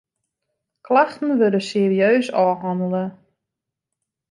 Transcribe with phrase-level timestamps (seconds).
[0.85, 3.03] Klachten wurde serieus ôfhannele.